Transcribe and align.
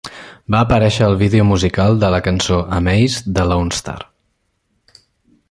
Va 0.53 0.61
aparèixer 0.67 1.03
al 1.07 1.17
vídeo 1.19 1.45
musical 1.49 1.99
de 2.05 2.09
la 2.15 2.21
cançó 2.29 2.59
Amazed 2.79 3.31
de 3.37 3.47
Lonestar. 3.53 3.99